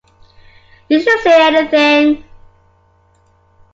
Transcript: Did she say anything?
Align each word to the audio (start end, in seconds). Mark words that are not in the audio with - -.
Did 0.89 1.03
she 1.03 1.17
say 1.19 1.45
anything? 1.45 2.23